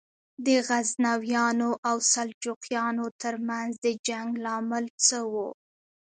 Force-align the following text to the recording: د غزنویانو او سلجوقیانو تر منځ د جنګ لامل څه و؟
د 0.45 0.47
غزنویانو 0.67 1.69
او 1.89 1.95
سلجوقیانو 2.13 3.05
تر 3.21 3.35
منځ 3.49 3.71
د 3.85 3.87
جنګ 4.07 4.29
لامل 4.45 4.85
څه 5.07 5.17
و؟ 5.31 5.33